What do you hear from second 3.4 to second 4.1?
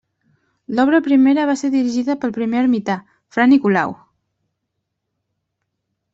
Nicolau.